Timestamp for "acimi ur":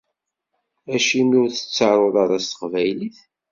0.95-1.49